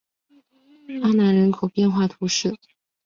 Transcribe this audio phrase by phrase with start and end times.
[1.03, 2.55] 阿南人口变化图示